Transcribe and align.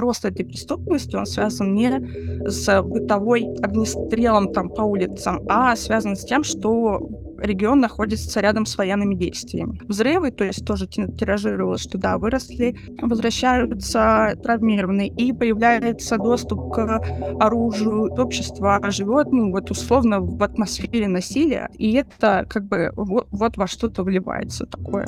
рост 0.00 0.24
этой 0.24 0.44
преступности, 0.44 1.16
он 1.16 1.26
связан 1.26 1.74
не 1.74 1.90
с 2.48 2.82
бытовой 2.82 3.46
огнестрелом 3.62 4.52
там 4.52 4.68
по 4.68 4.82
улицам, 4.82 5.40
а 5.48 5.76
связан 5.76 6.16
с 6.16 6.24
тем, 6.24 6.44
что 6.44 7.08
регион 7.38 7.80
находится 7.80 8.40
рядом 8.40 8.66
с 8.66 8.76
военными 8.76 9.14
действиями. 9.14 9.80
Взрывы, 9.86 10.30
то 10.30 10.44
есть 10.44 10.64
тоже 10.64 10.86
тиражировалось, 10.86 11.82
что 11.82 11.98
да, 11.98 12.18
выросли, 12.18 12.76
возвращаются 13.00 14.34
травмированные, 14.42 15.08
и 15.08 15.32
появляется 15.32 16.16
доступ 16.16 16.72
к 16.72 17.00
оружию, 17.40 18.12
общество 18.12 18.80
живет, 18.90 19.32
ну, 19.32 19.50
вот 19.50 19.70
условно 19.70 20.20
в 20.20 20.42
атмосфере 20.42 21.08
насилия, 21.08 21.68
и 21.76 21.92
это 21.94 22.46
как 22.48 22.64
бы 22.64 22.90
вот, 22.96 23.26
вот 23.30 23.56
во 23.56 23.66
что-то 23.66 24.02
вливается 24.02 24.66
такое. 24.66 25.06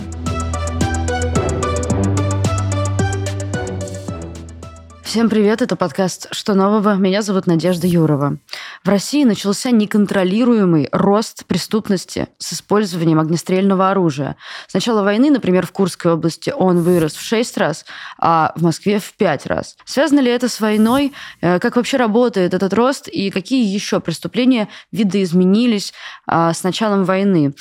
Всем 5.06 5.30
привет, 5.30 5.62
это 5.62 5.76
подкаст 5.76 6.26
«Что 6.32 6.54
нового?». 6.54 6.96
Меня 6.96 7.22
зовут 7.22 7.46
Надежда 7.46 7.86
Юрова. 7.86 8.38
В 8.82 8.88
России 8.88 9.22
начался 9.22 9.70
неконтролируемый 9.70 10.88
рост 10.90 11.46
преступности 11.46 12.26
с 12.38 12.54
использованием 12.54 13.20
огнестрельного 13.20 13.92
оружия. 13.92 14.34
С 14.66 14.74
начала 14.74 15.04
войны, 15.04 15.30
например, 15.30 15.64
в 15.64 15.70
Курской 15.70 16.12
области 16.12 16.50
он 16.50 16.82
вырос 16.82 17.14
в 17.14 17.22
6 17.22 17.56
раз, 17.56 17.84
а 18.18 18.52
в 18.56 18.64
Москве 18.64 18.98
в 18.98 19.14
5 19.14 19.46
раз. 19.46 19.76
Связано 19.84 20.18
ли 20.18 20.28
это 20.28 20.48
с 20.48 20.58
войной? 20.58 21.12
Э, 21.40 21.60
как 21.60 21.76
вообще 21.76 21.98
работает 21.98 22.52
этот 22.52 22.74
рост? 22.74 23.06
И 23.06 23.30
какие 23.30 23.64
еще 23.64 24.00
преступления 24.00 24.68
видоизменились 24.90 25.94
а, 26.26 26.52
с 26.52 26.64
началом 26.64 27.04
войны? 27.04 27.54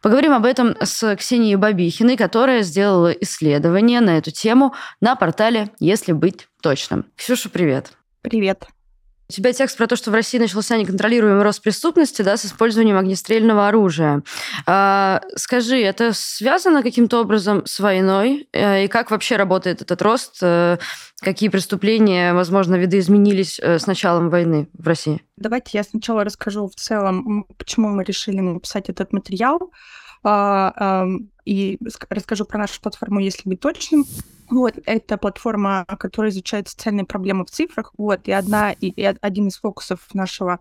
Поговорим 0.00 0.32
об 0.32 0.46
этом 0.46 0.74
с 0.80 1.14
Ксенией 1.16 1.56
Бабихиной, 1.56 2.16
которая 2.16 2.62
сделала 2.62 3.12
исследование 3.12 4.00
на 4.00 4.16
эту 4.16 4.30
тему 4.30 4.74
на 5.02 5.14
портале 5.14 5.68
«Если 5.78 6.12
быть 6.12 6.46
точно. 6.66 7.04
Ксюша, 7.14 7.48
привет. 7.48 7.92
Привет. 8.22 8.66
У 9.28 9.32
тебя 9.32 9.52
текст 9.52 9.76
про 9.76 9.86
то, 9.86 9.94
что 9.94 10.10
в 10.10 10.14
России 10.14 10.36
начался 10.36 10.76
неконтролируемый 10.76 11.44
рост 11.44 11.62
преступности 11.62 12.22
да, 12.22 12.36
с 12.36 12.44
использованием 12.44 12.98
огнестрельного 12.98 13.68
оружия. 13.68 14.24
А, 14.66 15.22
скажи, 15.36 15.80
это 15.80 16.12
связано 16.12 16.82
каким-то 16.82 17.20
образом 17.20 17.64
с 17.66 17.78
войной? 17.78 18.48
Э, 18.52 18.84
и 18.84 18.88
как 18.88 19.12
вообще 19.12 19.36
работает 19.36 19.80
этот 19.80 20.02
рост? 20.02 20.38
Э, 20.42 20.78
какие 21.20 21.50
преступления, 21.50 22.34
возможно, 22.34 22.74
видоизменились 22.74 23.60
э, 23.60 23.78
с 23.78 23.86
началом 23.86 24.28
войны 24.28 24.68
в 24.72 24.88
России? 24.88 25.22
Давайте 25.36 25.78
я 25.78 25.84
сначала 25.84 26.24
расскажу 26.24 26.66
в 26.66 26.74
целом, 26.74 27.46
почему 27.58 27.90
мы 27.90 28.02
решили 28.02 28.40
написать 28.40 28.88
этот 28.88 29.12
материал. 29.12 29.70
А, 30.28 31.06
и 31.44 31.78
расскажу 32.10 32.44
про 32.46 32.58
нашу 32.58 32.80
платформу, 32.80 33.20
если 33.20 33.48
быть 33.48 33.60
точным. 33.60 34.04
Вот, 34.50 34.74
это 34.84 35.18
платформа, 35.18 35.84
которая 36.00 36.32
изучает 36.32 36.68
социальные 36.68 37.04
проблемы 37.04 37.44
в 37.44 37.50
цифрах. 37.50 37.92
Вот, 37.96 38.26
и 38.26 38.32
одна 38.32 38.72
и, 38.72 38.88
и 38.88 39.02
один 39.04 39.46
из 39.46 39.56
фокусов 39.56 40.00
нашего 40.14 40.58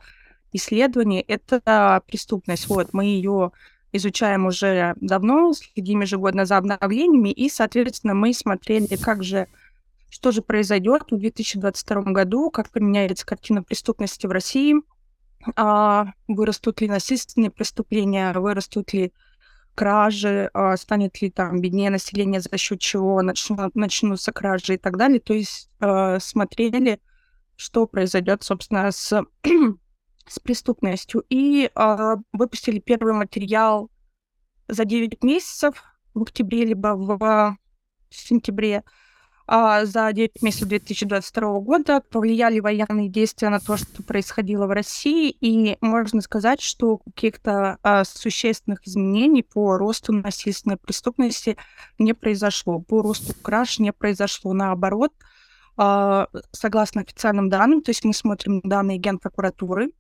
исследования 0.54 1.22
это 1.22 2.02
преступность. 2.06 2.68
Вот, 2.68 2.94
мы 2.94 3.06
ее 3.06 3.52
изучаем 3.92 4.46
уже 4.46 4.94
давно, 5.02 5.52
следим 5.54 6.02
ежегодно 6.02 6.46
за 6.46 6.58
обновлениями, 6.58 7.30
и, 7.30 7.50
соответственно, 7.50 8.14
мы 8.14 8.36
смотрели, 8.36 8.96
как 8.98 9.24
же, 9.24 9.48
что 10.10 10.32
же 10.32 10.44
произойдет 10.44 11.06
в 11.10 11.18
2022 11.18 12.02
году, 12.12 12.52
как 12.52 12.70
поменяется 12.70 13.26
картина 13.26 13.64
преступности 13.64 14.28
в 14.28 14.32
России, 14.32 14.76
а, 15.56 16.14
вырастут 16.28 16.82
ли 16.82 16.88
насильственные 16.88 17.50
преступления, 17.50 18.32
вырастут 18.34 18.94
ли 18.94 19.12
кражи, 19.76 20.50
а, 20.54 20.76
станет 20.78 21.22
ли 21.22 21.30
там 21.30 21.62
беднее 21.62 21.90
население, 21.90 22.42
за 22.42 22.58
счет 22.58 22.80
чего 22.80 23.22
начнут, 23.22 23.76
начнутся 23.76 24.32
кражи 24.32 24.76
и 24.76 24.78
так 24.78 24.98
далее. 24.98 25.20
То 25.20 25.34
есть 25.34 25.70
э, 25.82 26.20
смотрели, 26.20 27.00
что 27.56 27.86
произойдет, 27.86 28.44
собственно, 28.44 28.92
с, 28.92 29.24
с 30.28 30.40
преступностью. 30.40 31.24
И 31.30 31.70
э, 31.74 32.16
выпустили 32.34 32.80
первый 32.80 33.14
материал 33.14 33.92
за 34.68 34.86
9 34.86 35.24
месяцев 35.24 35.84
в 36.14 36.24
октябре, 36.24 36.66
либо 36.66 36.96
в, 36.96 37.18
в 37.18 37.58
сентябре 38.10 38.78
а, 38.78 39.05
за 39.48 40.12
9 40.12 40.42
месяцев 40.42 40.68
2022 40.68 41.60
года 41.60 42.02
повлияли 42.10 42.60
военные 42.60 43.10
действия 43.10 43.50
на 43.50 43.60
то, 43.60 43.78
что 43.78 44.02
происходило 44.02 44.66
в 44.66 44.72
России, 44.72 45.30
и 45.30 45.78
можно 45.82 46.22
сказать, 46.22 46.62
что 46.62 46.98
каких-то 46.98 47.78
а, 47.84 48.04
существенных 48.06 48.88
изменений 48.88 49.44
по 49.44 49.78
росту 49.78 50.14
насильственной 50.14 50.78
преступности 50.78 51.58
не 52.00 52.14
произошло, 52.14 52.80
по 52.80 53.02
росту 53.02 53.34
краж 53.40 53.78
не 53.80 53.94
произошло, 53.94 54.54
наоборот, 54.54 55.14
а, 55.78 56.28
согласно 56.52 57.02
официальным 57.02 57.50
данным, 57.50 57.82
то 57.82 57.92
есть 57.92 58.04
мы 58.04 58.14
смотрим 58.14 58.62
данные 58.64 58.98
Генпрокуратуры, 58.98 59.92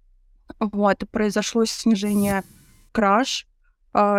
вот, 0.59 1.03
произошло 1.11 1.65
снижение 1.65 2.43
краж, 2.91 3.45
а, 3.45 3.54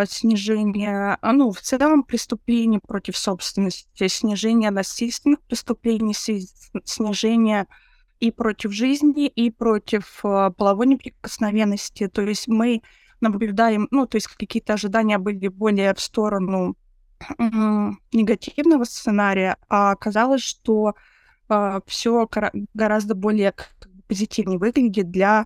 снижение, 0.07 1.17
а, 1.21 1.33
ну, 1.33 1.51
в 1.51 1.61
целом 1.61 2.03
преступлений 2.03 2.79
против 2.79 3.15
собственности, 3.15 4.07
снижение 4.07 4.71
насильственных 4.71 5.39
преступлений, 5.41 6.15
снижение 6.83 7.67
и 8.19 8.31
против 8.31 8.71
жизни, 8.71 9.27
и 9.27 9.51
против 9.51 10.21
а, 10.23 10.49
половой 10.49 10.87
неприкосновенности. 10.87 12.07
То 12.07 12.23
есть 12.23 12.47
мы 12.47 12.81
наблюдаем, 13.21 13.87
ну, 13.91 14.07
то 14.07 14.17
есть 14.17 14.27
какие-то 14.27 14.73
ожидания 14.73 15.19
были 15.19 15.47
более 15.47 15.93
в 15.93 15.99
сторону 15.99 16.75
негативного 18.11 18.83
сценария, 18.83 19.57
а 19.69 19.91
оказалось, 19.91 20.43
что 20.43 20.93
э, 21.49 21.79
все 21.87 22.29
гораздо 22.75 23.15
более 23.15 23.55
позитивнее 24.07 24.59
выглядит 24.59 25.09
для 25.09 25.39
а, 25.41 25.45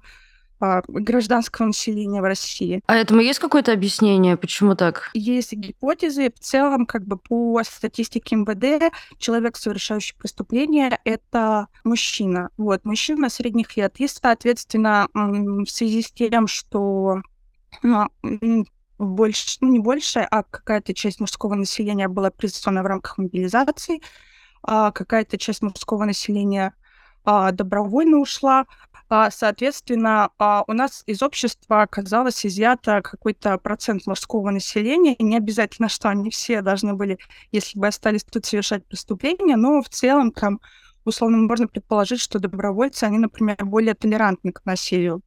гражданского 0.88 1.68
населения 1.68 2.22
в 2.22 2.26
России. 2.26 2.82
А 2.88 2.96
этому 2.96 3.22
есть 3.22 3.40
какое-то 3.40 3.74
объяснение, 3.74 4.38
почему 4.38 4.76
так? 4.76 5.10
Есть 5.14 5.54
гипотезы. 5.54 6.32
В 6.32 6.40
целом, 6.40 6.86
как 6.86 7.06
бы 7.06 7.18
по 7.18 7.62
статистике 7.64 8.36
МВД, 8.36 8.94
человек, 9.18 9.58
совершающий 9.58 10.16
преступление, 10.16 11.00
это 11.04 11.68
мужчина. 11.84 12.50
Вот, 12.58 12.86
мужчина 12.86 13.30
средних 13.30 13.76
лет. 13.78 14.00
И, 14.00 14.08
соответственно, 14.08 15.08
в 15.14 15.68
связи 15.68 16.02
с 16.02 16.12
тем, 16.12 16.48
что 16.48 17.22
ну, 17.84 18.08
больше, 18.98 19.58
ну, 19.62 19.72
не 19.72 19.80
больше, 19.80 20.20
а 20.20 20.44
какая-то 20.44 20.94
часть 20.94 21.20
мужского 21.20 21.56
населения 21.56 22.08
была 22.08 22.30
призвана 22.30 22.84
в 22.84 22.86
рамках 22.86 23.18
мобилизации, 23.18 24.02
а 24.64 24.92
какая-то 24.92 25.38
часть 25.38 25.62
мужского 25.62 26.06
населения 26.06 26.74
а, 27.24 27.52
добровольно 27.52 28.18
ушла, 28.18 28.66
а, 29.10 29.30
соответственно, 29.30 30.30
а, 30.38 30.64
у 30.68 30.74
нас 30.74 31.04
из 31.06 31.22
общества 31.22 31.82
оказалось 31.82 32.46
изъято 32.46 33.02
какой-то 33.02 33.58
процент 33.58 34.08
мужского 34.08 34.50
населения, 34.52 35.14
и 35.14 35.24
не 35.24 35.38
обязательно, 35.38 35.90
что 35.90 36.10
они 36.10 36.30
все 36.30 36.62
должны 36.62 36.94
были, 36.94 37.18
если 37.52 37.78
бы 37.78 37.88
остались 37.88 38.24
тут, 38.24 38.46
совершать 38.46 38.86
преступления, 38.86 39.58
но 39.58 39.82
в 39.82 39.90
целом 39.90 40.32
там 40.32 40.60
условно 41.04 41.38
можно 41.38 41.68
предположить, 41.68 42.22
что 42.22 42.40
добровольцы, 42.40 43.04
они, 43.04 43.18
например, 43.18 43.58
более 43.66 43.96
толерантны 43.96 44.52
к 44.52 44.66
насилию. 44.66 45.22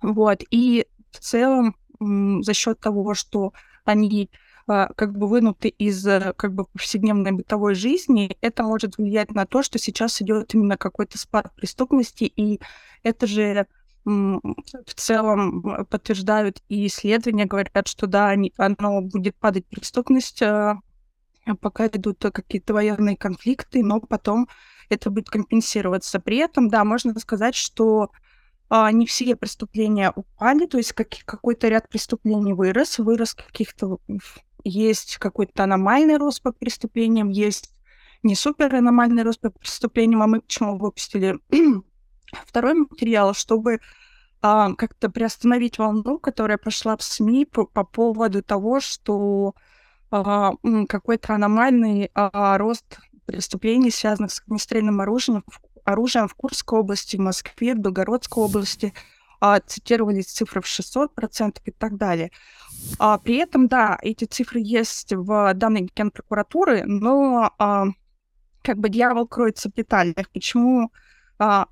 Вот. 0.00 0.42
И 0.50 0.86
в 1.10 1.18
целом 1.18 1.76
за 2.00 2.54
счет 2.54 2.80
того, 2.80 3.14
что 3.14 3.52
они 3.84 4.30
как 4.66 5.16
бы 5.16 5.26
вынуты 5.28 5.68
из 5.68 6.06
э, 6.06 6.32
как 6.36 6.54
бы 6.54 6.64
повседневной 6.64 7.32
бытовой 7.32 7.74
жизни, 7.74 8.36
это 8.40 8.62
может 8.62 8.96
влиять 8.96 9.30
на 9.32 9.46
то, 9.46 9.62
что 9.62 9.78
сейчас 9.78 10.20
идет 10.22 10.54
именно 10.54 10.76
какой-то 10.76 11.18
спад 11.18 11.54
преступности, 11.54 12.24
и 12.24 12.60
это 13.02 13.26
же 13.26 13.66
в 14.04 14.94
целом 14.94 15.86
подтверждают 15.88 16.62
и 16.68 16.86
исследования, 16.86 17.46
говорят, 17.46 17.88
что 17.88 18.06
да, 18.06 18.28
они, 18.28 18.52
оно 18.58 19.00
будет 19.00 19.34
падать 19.36 19.66
преступность, 19.66 20.42
а, 20.42 20.80
пока 21.60 21.86
идут 21.86 22.18
какие-то 22.20 22.74
военные 22.74 23.16
конфликты, 23.16 23.82
но 23.82 24.00
потом 24.00 24.48
это 24.90 25.10
будет 25.10 25.30
компенсироваться. 25.30 26.20
При 26.20 26.36
этом, 26.36 26.68
да, 26.68 26.84
можно 26.84 27.18
сказать, 27.18 27.54
что 27.54 28.10
а, 28.68 28.90
не 28.92 29.06
все 29.06 29.36
преступления 29.36 30.12
упали, 30.14 30.66
то 30.66 30.78
есть 30.78 30.92
как, 30.92 31.08
какой-то 31.24 31.68
ряд 31.68 31.88
преступлений 31.88 32.52
вырос, 32.52 32.98
вырос 32.98 33.34
каких-то 33.34 33.98
есть 34.64 35.18
какой-то 35.18 35.64
аномальный 35.64 36.16
рост 36.16 36.42
по 36.42 36.52
преступлениям, 36.52 37.28
есть 37.28 37.70
не 38.22 38.34
супер 38.34 38.74
аномальный 38.74 39.22
рост 39.22 39.40
по 39.40 39.50
преступлениям, 39.50 40.22
а 40.22 40.26
мы 40.26 40.40
почему 40.40 40.78
выпустили 40.78 41.38
второй 42.46 42.74
материал, 42.74 43.34
чтобы 43.34 43.80
а, 44.40 44.74
как-то 44.74 45.10
приостановить 45.10 45.78
волну, 45.78 46.18
которая 46.18 46.58
пошла 46.58 46.96
в 46.96 47.02
СМИ 47.02 47.46
по, 47.46 47.66
по 47.66 47.84
поводу 47.84 48.42
того, 48.42 48.80
что 48.80 49.54
а, 50.10 50.52
какой-то 50.88 51.34
аномальный 51.34 52.10
а, 52.14 52.56
рост 52.58 52.98
преступлений, 53.26 53.90
связанных 53.90 54.32
с 54.32 54.42
огнестрельным 54.46 55.00
оружием, 55.00 55.44
оружием 55.84 56.28
в 56.28 56.34
Курской 56.34 56.78
области, 56.78 57.16
в 57.16 57.20
Москве, 57.20 57.74
в 57.74 57.78
Белгородской 57.78 58.42
области, 58.42 58.94
а, 59.40 59.60
цитировались 59.60 60.26
цифры 60.26 60.60
в 60.60 60.66
600% 60.66 61.58
и 61.64 61.70
так 61.70 61.96
далее. 61.96 62.30
А, 62.98 63.18
при 63.18 63.36
этом, 63.36 63.68
да, 63.68 63.98
эти 64.02 64.24
цифры 64.24 64.60
есть 64.62 65.12
в 65.12 65.54
данной 65.54 65.90
генпрокуратуры, 65.94 66.84
но 66.84 67.52
а, 67.58 67.86
как 68.62 68.78
бы 68.78 68.88
дьявол 68.88 69.26
кроется 69.26 69.68
в 69.70 69.74
деталях. 69.74 70.30
Почему 70.32 70.90
а, 71.38 71.66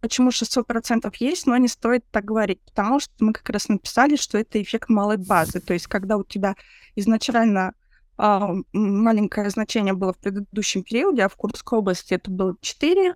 почему 0.00 0.30
600% 0.30 1.12
есть, 1.18 1.46
но 1.46 1.56
не 1.56 1.68
стоит 1.68 2.04
так 2.10 2.24
говорить, 2.24 2.60
потому 2.64 3.00
что 3.00 3.12
мы 3.18 3.32
как 3.32 3.48
раз 3.50 3.68
написали, 3.68 4.16
что 4.16 4.38
это 4.38 4.60
эффект 4.60 4.88
малой 4.88 5.18
базы. 5.18 5.60
То 5.60 5.74
есть 5.74 5.86
когда 5.86 6.16
у 6.16 6.24
тебя 6.24 6.56
изначально 6.96 7.74
а, 8.16 8.50
маленькое 8.72 9.50
значение 9.50 9.94
было 9.94 10.12
в 10.12 10.18
предыдущем 10.18 10.82
периоде, 10.82 11.24
а 11.24 11.28
в 11.28 11.36
Курской 11.36 11.78
области 11.78 12.14
это 12.14 12.30
было 12.30 12.56
4 12.60 13.14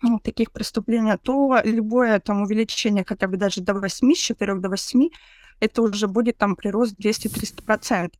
ну, 0.00 0.20
таких 0.20 0.52
преступлений, 0.52 1.16
то 1.20 1.60
любое 1.64 2.20
там 2.20 2.42
увеличение 2.42 3.04
хотя 3.06 3.26
бы 3.26 3.36
даже 3.36 3.60
до 3.60 3.74
8, 3.74 4.14
с 4.14 4.18
4 4.18 4.54
до 4.54 4.68
8, 4.68 5.08
это 5.60 5.82
уже 5.82 6.08
будет 6.08 6.38
там 6.38 6.56
прирост 6.56 6.98
200-300%. 7.00 8.12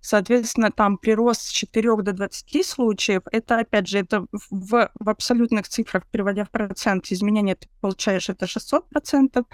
Соответственно, 0.00 0.70
там 0.70 0.98
прирост 0.98 1.42
с 1.42 1.48
4 1.48 1.96
до 2.02 2.12
20 2.12 2.66
случаев, 2.66 3.22
это, 3.32 3.60
опять 3.60 3.88
же, 3.88 3.98
это 4.00 4.26
в, 4.32 4.90
в 4.94 5.08
абсолютных 5.08 5.66
цифрах, 5.66 6.06
переводя 6.10 6.44
в 6.44 6.50
процент, 6.50 7.10
изменения 7.10 7.54
ты 7.54 7.68
получаешь 7.80 8.28
это 8.28 8.44
600%, 8.44 9.46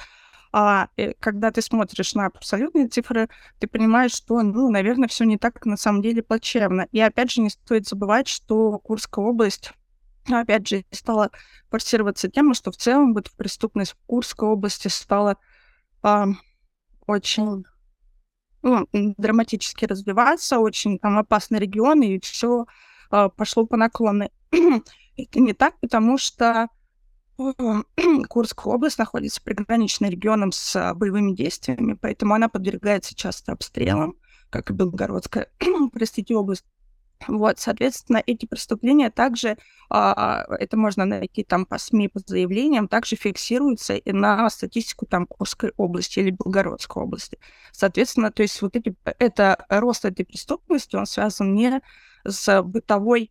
а 0.53 0.89
э, 0.97 1.13
когда 1.21 1.53
ты 1.53 1.63
смотришь 1.63 2.15
на 2.15 2.27
абсолютные 2.27 2.89
цифры, 2.89 3.29
ты 3.61 3.69
понимаешь, 3.69 4.11
что, 4.13 4.43
ну, 4.43 4.69
наверное, 4.71 5.09
все 5.09 5.25
не 5.25 5.39
так 5.39 5.65
на 5.67 5.77
самом 5.77 6.03
деле 6.03 6.21
плачевно. 6.25 6.89
И 6.91 7.01
опять 7.01 7.31
же, 7.31 7.43
не 7.43 7.51
стоит 7.51 7.87
забывать, 7.87 8.27
что 8.27 8.81
Курская 8.81 9.25
область 9.25 9.73
опять 10.29 10.69
же, 10.69 10.85
стала 10.91 11.31
форсироваться 11.71 12.29
тема, 12.29 12.55
что 12.55 12.71
в 12.71 12.77
целом 12.77 13.15
вот 13.15 13.31
преступность 13.33 13.93
в 13.93 14.07
Курской 14.07 14.49
области 14.49 14.89
стала 14.89 15.37
очень 17.11 17.65
ну, 18.63 18.89
драматически 18.93 19.85
развиваться, 19.85 20.59
очень 20.59 20.99
там 20.99 21.19
опасный 21.19 21.59
регион, 21.59 22.03
и 22.03 22.21
все 22.21 22.67
э, 23.11 23.29
пошло 23.37 23.67
по 23.67 23.77
наклонной. 23.77 24.31
Это 24.51 25.39
не 25.41 25.53
так, 25.53 25.79
потому 25.81 26.19
что 26.19 26.69
Курская 28.29 28.75
область 28.75 28.99
находится 28.99 29.43
приграничным 29.43 30.11
регионом 30.11 30.53
с 30.53 30.77
а, 30.77 30.95
боевыми 30.95 31.33
действиями, 31.35 31.95
поэтому 31.95 32.35
она 32.35 32.49
подвергается 32.49 33.15
часто 33.15 33.53
обстрелам, 33.53 34.17
как 34.51 34.71
и 34.71 34.75
Белгородская, 34.75 35.49
простите, 35.93 36.35
область. 36.35 36.65
Вот, 37.29 37.59
соответственно, 37.59 38.23
эти 38.27 38.47
преступления 38.47 39.11
также, 39.11 39.59
а, 39.91 40.47
это 40.59 40.77
можно 40.77 41.05
найти 41.05 41.45
там 41.45 41.67
по 41.67 41.79
СМИ, 41.79 42.09
по 42.09 42.21
заявлениям, 42.25 42.89
также 42.89 43.17
фиксируются 43.17 43.95
и 43.95 44.13
на 44.13 44.49
статистику 44.49 45.07
там 45.07 45.27
Курской 45.27 45.73
области 45.77 46.21
или 46.21 46.31
Белгородской 46.31 47.03
области. 47.03 47.39
Соответственно, 47.73 48.31
то 48.31 48.43
есть 48.43 48.61
вот 48.63 48.77
эти, 48.77 48.95
это 49.19 49.65
рост 49.69 50.05
этой 50.05 50.25
преступности, 50.25 50.97
он 50.97 51.07
связан 51.07 51.55
не 51.55 51.83
с 52.25 52.63
бытовой 52.63 53.31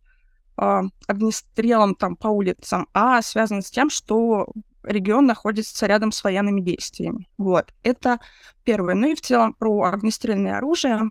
а, 0.56 0.82
огнестрелом 1.06 1.94
там 1.94 2.16
по 2.16 2.28
улицам, 2.28 2.88
а 2.92 3.22
связан 3.22 3.62
с 3.62 3.70
тем, 3.70 3.90
что 3.90 4.46
регион 4.82 5.26
находится 5.26 5.86
рядом 5.86 6.12
с 6.12 6.22
военными 6.22 6.60
действиями. 6.60 7.28
Вот, 7.38 7.72
это 7.82 8.20
первое. 8.64 8.94
Ну 8.94 9.08
и 9.08 9.14
в 9.14 9.20
целом 9.20 9.54
про 9.54 9.84
огнестрельное 9.84 10.58
оружие. 10.58 11.10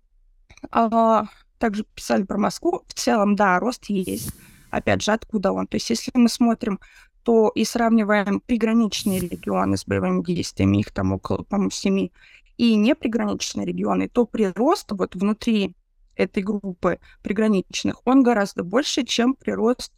А, 0.72 1.26
также 1.60 1.86
писали 1.94 2.24
про 2.24 2.38
Москву. 2.38 2.84
В 2.88 2.94
целом, 2.94 3.36
да, 3.36 3.60
рост 3.60 3.86
есть. 3.86 4.32
Опять 4.72 5.04
же, 5.04 5.12
откуда 5.12 5.52
он? 5.52 5.68
То 5.68 5.76
есть, 5.76 5.90
если 5.90 6.12
мы 6.14 6.30
смотрим, 6.30 6.80
то 7.24 7.52
и 7.54 7.64
сравниваем 7.66 8.40
приграничные 8.40 9.20
регионы 9.20 9.78
с 9.78 9.86
боевыми 9.86 10.24
действиями, 10.24 10.80
их 10.80 10.92
там 10.92 11.12
около, 11.12 11.44
по-моему, 11.44 11.70
семи, 11.70 12.12
и 12.58 12.76
неприграничные 12.76 13.66
регионы, 13.66 14.10
то 14.10 14.26
прирост 14.26 14.92
вот 14.92 15.16
внутри 15.16 15.76
этой 16.16 16.44
группы 16.44 17.00
приграничных, 17.24 18.02
он 18.06 18.24
гораздо 18.24 18.64
больше, 18.64 19.06
чем 19.06 19.34
прирост 19.34 19.94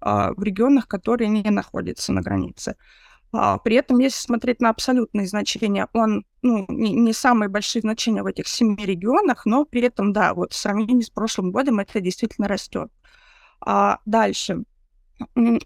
а, 0.00 0.32
в 0.32 0.42
регионах, 0.42 0.86
которые 0.86 1.28
не 1.28 1.50
находятся 1.50 2.12
на 2.12 2.22
границе. 2.22 2.76
А, 3.36 3.58
при 3.58 3.76
этом, 3.76 3.98
если 3.98 4.22
смотреть 4.22 4.60
на 4.60 4.70
абсолютные 4.70 5.26
значения, 5.26 5.88
он 5.92 6.24
ну, 6.42 6.64
не, 6.68 6.92
не 6.92 7.12
самые 7.12 7.48
большие 7.48 7.82
значения 7.82 8.22
в 8.22 8.26
этих 8.26 8.46
семи 8.46 8.84
регионах, 8.84 9.44
но 9.44 9.64
при 9.64 9.82
этом, 9.82 10.12
да, 10.12 10.34
вот 10.34 10.52
в 10.52 10.56
сравнении 10.56 11.02
с 11.02 11.10
прошлым 11.10 11.50
годом 11.50 11.80
это 11.80 12.00
действительно 12.00 12.46
растет. 12.46 12.92
А 13.60 13.98
дальше. 14.06 14.62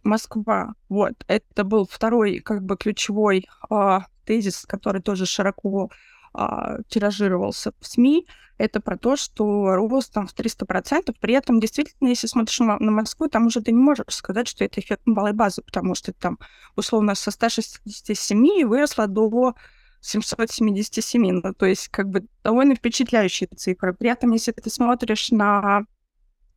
Москва. 0.02 0.74
Вот, 0.88 1.14
это 1.26 1.64
был 1.64 1.86
второй, 1.86 2.38
как 2.40 2.62
бы, 2.62 2.76
ключевой 2.76 3.46
а, 3.68 4.06
тезис, 4.24 4.64
который 4.66 5.02
тоже 5.02 5.26
широко 5.26 5.90
а, 6.32 6.78
тиражировался 6.88 7.72
в 7.80 7.86
СМИ, 7.86 8.26
это 8.58 8.80
про 8.80 8.98
то, 8.98 9.16
что 9.16 9.76
рост 9.76 10.12
там 10.12 10.26
в 10.26 10.34
300%. 10.34 11.14
При 11.20 11.34
этом, 11.34 11.60
действительно, 11.60 12.08
если 12.08 12.26
смотришь 12.26 12.58
на, 12.58 12.78
на 12.78 12.90
Москву, 12.90 13.28
там 13.28 13.46
уже 13.46 13.60
ты 13.60 13.72
не 13.72 13.80
можешь 13.80 14.04
сказать, 14.08 14.48
что 14.48 14.64
это 14.64 14.80
эффект 14.80 15.02
малой 15.06 15.32
базы, 15.32 15.62
потому 15.62 15.94
что 15.94 16.12
там, 16.12 16.38
условно, 16.74 17.14
со 17.14 17.30
167 17.30 18.64
выросло 18.66 19.06
до 19.06 19.54
777. 20.00 21.40
Ну, 21.42 21.54
то 21.54 21.66
есть, 21.66 21.88
как 21.88 22.08
бы, 22.08 22.26
довольно 22.42 22.74
впечатляющие 22.74 23.48
цифры. 23.56 23.94
При 23.94 24.10
этом, 24.10 24.32
если 24.32 24.52
ты 24.52 24.70
смотришь 24.70 25.30
на, 25.30 25.84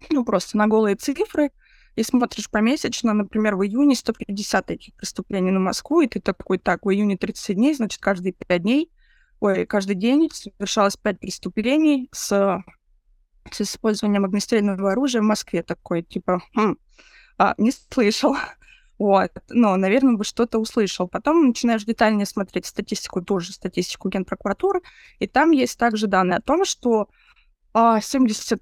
ну, 0.09 0.25
просто 0.25 0.57
на 0.57 0.67
голые 0.67 0.95
цифры, 0.95 1.51
и 1.95 2.03
смотришь 2.03 2.49
помесячно, 2.49 3.13
например, 3.13 3.55
в 3.57 3.63
июне 3.63 3.95
150 3.95 4.65
таких 4.65 4.95
преступлений 4.95 5.51
на 5.51 5.59
Москву, 5.59 6.01
и 6.01 6.07
ты 6.07 6.21
такой, 6.21 6.57
так, 6.57 6.85
в 6.85 6.89
июне 6.89 7.17
30 7.17 7.55
дней, 7.55 7.73
значит, 7.73 7.99
каждые 7.99 8.33
5 8.33 8.61
дней 8.61 8.89
ой, 9.41 9.65
каждый 9.65 9.95
день 9.95 10.29
совершалось 10.31 10.95
пять 10.95 11.19
преступлений 11.19 12.07
с, 12.13 12.63
с 13.51 13.61
использованием 13.61 14.23
огнестрельного 14.23 14.91
оружия 14.91 15.21
в 15.21 15.25
Москве. 15.25 15.63
Такой, 15.63 16.03
типа, 16.03 16.41
хм, 16.55 16.77
а, 17.37 17.55
не 17.57 17.71
слышал. 17.71 18.35
Вот, 18.97 19.31
но, 19.49 19.77
наверное, 19.77 20.13
бы 20.13 20.23
что-то 20.23 20.59
услышал. 20.59 21.07
Потом 21.07 21.47
начинаешь 21.47 21.83
детальнее 21.83 22.27
смотреть 22.27 22.67
статистику, 22.67 23.23
тоже 23.23 23.51
статистику 23.51 24.09
Генпрокуратуры, 24.09 24.81
и 25.17 25.25
там 25.25 25.49
есть 25.49 25.79
также 25.79 26.05
данные 26.05 26.37
о 26.37 26.41
том, 26.41 26.65
что 26.65 27.09
а, 27.73 27.97
72% 27.97 28.59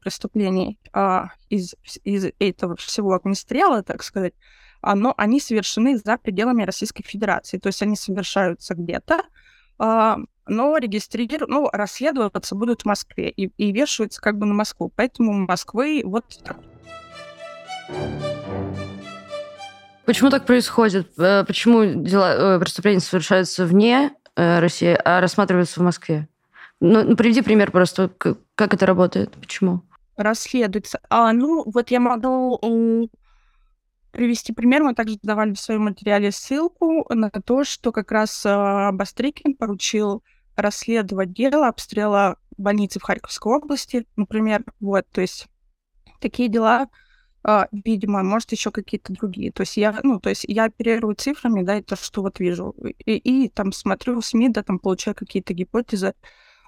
преступлений 0.00 0.80
а, 0.92 1.28
из, 1.48 1.76
из 2.02 2.26
этого 2.40 2.74
всего 2.74 3.12
огнестрела, 3.12 3.84
так 3.84 4.02
сказать, 4.02 4.34
оно, 4.80 5.14
они 5.16 5.38
совершены 5.38 5.96
за 5.96 6.18
пределами 6.18 6.64
Российской 6.64 7.04
Федерации. 7.04 7.58
То 7.58 7.68
есть 7.68 7.82
они 7.82 7.94
совершаются 7.94 8.74
где-то, 8.74 9.22
но 9.80 10.76
регистрируют, 10.76 11.48
ну, 11.48 11.68
расследоваться 11.72 12.54
будут 12.54 12.82
в 12.82 12.84
Москве 12.84 13.30
и, 13.30 13.50
и 13.56 13.72
вешаются 13.72 14.20
как 14.20 14.36
бы 14.36 14.46
на 14.46 14.54
Москву. 14.54 14.92
Поэтому 14.94 15.32
Москвы 15.32 16.02
вот 16.04 16.24
так. 16.44 16.56
Почему 20.10 20.28
так 20.28 20.44
происходит? 20.44 21.12
Э, 21.18 21.44
почему 21.44 21.84
дела, 21.84 22.56
э, 22.56 22.58
преступления 22.58 22.98
совершаются 22.98 23.64
вне 23.64 24.12
э, 24.34 24.58
России, 24.58 24.98
а 25.04 25.20
рассматриваются 25.20 25.78
в 25.78 25.84
Москве? 25.84 26.28
Ну, 26.80 27.04
ну 27.04 27.16
приведи 27.16 27.42
пример 27.42 27.70
просто, 27.70 28.10
как 28.56 28.74
это 28.74 28.86
работает, 28.86 29.30
почему? 29.40 29.82
Расследуется. 30.16 30.98
А, 31.08 31.32
ну, 31.32 31.62
вот 31.64 31.92
я 31.92 32.00
могу 32.00 32.58
привести 34.10 34.52
пример. 34.52 34.82
Мы 34.82 34.94
также 34.94 35.18
давали 35.22 35.54
в 35.54 35.60
своем 35.60 35.84
материале 35.84 36.32
ссылку 36.32 37.06
на 37.12 37.30
то, 37.30 37.64
что 37.64 37.92
как 37.92 38.12
раз 38.12 38.44
э, 38.44 38.90
Бастрыкин 38.92 39.54
поручил 39.54 40.22
расследовать 40.56 41.32
дело 41.32 41.68
обстрела 41.68 42.36
больницы 42.56 42.98
в 42.98 43.02
Харьковской 43.02 43.54
области, 43.54 44.06
например. 44.16 44.64
Вот, 44.80 45.06
то 45.10 45.20
есть 45.20 45.46
такие 46.20 46.48
дела, 46.48 46.88
э, 47.46 47.64
видимо, 47.72 48.22
может, 48.22 48.52
еще 48.52 48.70
какие-то 48.70 49.12
другие. 49.12 49.52
То 49.52 49.62
есть 49.62 49.76
я, 49.76 49.98
ну, 50.02 50.20
то 50.20 50.28
есть 50.28 50.44
я 50.46 50.64
оперирую 50.64 51.14
цифрами, 51.14 51.62
да, 51.62 51.78
и 51.78 51.82
то, 51.82 51.96
что 51.96 52.22
вот 52.22 52.40
вижу. 52.40 52.74
И, 53.04 53.16
и 53.16 53.48
там 53.48 53.72
смотрю 53.72 54.20
в 54.20 54.24
СМИ, 54.24 54.50
да, 54.50 54.62
там 54.62 54.78
получаю 54.78 55.14
какие-то 55.14 55.54
гипотезы, 55.54 56.08
а, 56.08 56.12
а, 56.12 56.14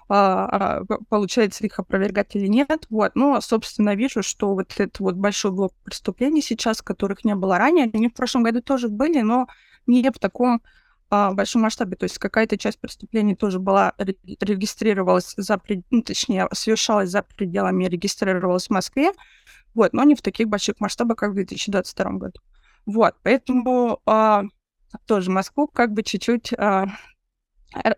получается 0.07 1.65
их 1.65 1.79
опровергать 1.79 2.35
или 2.35 2.47
нет. 2.47 2.85
Вот. 2.89 3.15
Но, 3.15 3.39
собственно, 3.41 3.95
вижу, 3.95 4.23
что 4.23 4.53
вот 4.53 4.71
этот 4.77 4.99
вот 4.99 5.15
большой 5.15 5.51
блок 5.51 5.73
преступлений 5.83 6.41
сейчас, 6.41 6.81
которых 6.81 7.25
не 7.25 7.35
было 7.35 7.57
ранее, 7.57 7.89
они 7.93 8.09
в 8.09 8.13
прошлом 8.13 8.43
году 8.43 8.61
тоже 8.61 8.89
были, 8.89 9.21
но 9.21 9.47
не 9.87 10.09
в 10.09 10.19
таком 10.19 10.61
а, 11.09 11.31
большом 11.31 11.61
масштабе. 11.61 11.95
То 11.95 12.05
есть 12.05 12.17
какая-то 12.17 12.57
часть 12.57 12.79
преступлений 12.79 13.35
тоже 13.35 13.59
была 13.59 13.93
регистрировалась 13.97 15.35
за, 15.37 15.61
ну, 15.91 16.01
точнее, 16.01 16.47
совершалась 16.53 17.09
за 17.09 17.21
пределами, 17.21 17.85
регистрировалась 17.85 18.67
в 18.67 18.71
Москве, 18.71 19.11
вот, 19.75 19.93
но 19.93 20.03
не 20.03 20.15
в 20.15 20.23
таких 20.23 20.47
больших 20.47 20.79
масштабах, 20.79 21.17
как 21.17 21.31
в 21.31 21.35
2022 21.35 22.11
году. 22.13 22.39
Вот, 22.87 23.15
поэтому 23.21 24.01
а, 24.07 24.43
тоже 25.05 25.29
Москву 25.29 25.67
как 25.67 25.93
бы 25.93 26.01
чуть-чуть 26.01 26.51
а, 26.53 26.87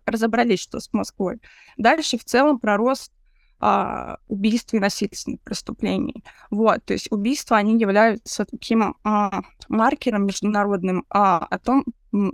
разобрались, 0.06 0.62
что 0.62 0.80
с 0.80 0.92
Москвой. 0.94 1.40
Дальше 1.78 2.18
в 2.18 2.24
целом 2.24 2.60
про 2.60 2.78
рост 2.78 3.12
а, 3.60 4.18
убийств 4.28 4.74
и 4.74 4.80
насильственных 4.80 5.42
преступлений. 5.42 6.24
Вот, 6.52 6.84
то 6.86 6.94
есть 6.94 7.12
убийства, 7.12 7.58
они 7.58 7.80
являются 7.80 8.46
таким 8.46 8.96
а, 9.04 9.42
маркером 9.70 10.26
международным 10.26 11.06
а, 11.10 11.40
о 11.40 11.60
том, 11.60 11.86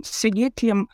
свидетелем 0.04 0.88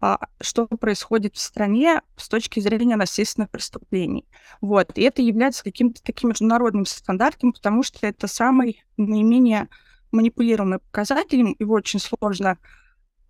а, 0.00 0.18
что 0.40 0.66
происходит 0.66 1.34
в 1.34 1.40
стране 1.40 2.02
с 2.16 2.28
точки 2.28 2.60
зрения 2.60 2.94
насильственных 2.94 3.50
преступлений. 3.50 4.28
Вот. 4.60 4.96
И 4.96 5.02
это 5.02 5.22
является 5.22 5.64
каким-то 5.64 6.00
таким 6.02 6.28
международным 6.28 6.86
стандартом, 6.86 7.52
потому 7.52 7.82
что 7.82 8.06
это 8.06 8.28
самый 8.28 8.84
наименее 8.96 9.68
манипулируемый 10.12 10.78
показатель, 10.78 11.54
его 11.58 11.74
очень 11.74 11.98
сложно 11.98 12.58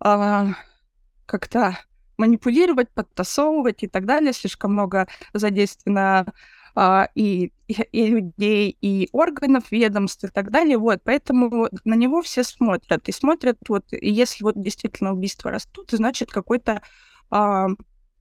э, 0.03 0.45
как-то 1.25 1.77
манипулировать, 2.19 2.89
подтасовывать 2.91 3.83
и 3.83 3.87
так 3.87 4.05
далее. 4.05 4.33
Слишком 4.33 4.73
много 4.73 5.07
задействовано 5.33 6.31
а, 6.75 7.09
и, 7.15 7.51
и, 7.67 8.07
людей, 8.07 8.77
и 8.81 9.09
органов, 9.11 9.71
ведомств 9.71 10.25
и 10.25 10.27
так 10.27 10.51
далее. 10.51 10.77
Вот, 10.77 11.01
поэтому 11.03 11.69
на 11.85 11.93
него 11.95 12.21
все 12.21 12.43
смотрят. 12.43 13.07
И 13.09 13.11
смотрят, 13.11 13.57
вот, 13.67 13.85
если 13.91 14.43
вот 14.43 14.61
действительно 14.61 15.13
убийства 15.13 15.49
растут, 15.49 15.91
значит, 15.91 16.29
какой-то 16.29 16.81
а, 17.31 17.67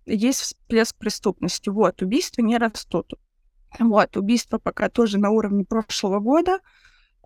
есть 0.07 0.41
всплеск 0.41 0.97
преступности. 0.97 1.69
Вот, 1.69 2.01
убийства 2.01 2.43
не 2.43 2.57
растут. 2.57 3.13
Вот, 3.79 4.17
убийства 4.17 4.59
пока 4.59 4.89
тоже 4.89 5.19
на 5.19 5.31
уровне 5.31 5.65
прошлого 5.65 6.21
года. 6.21 6.61